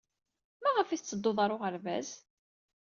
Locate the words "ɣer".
1.39-1.49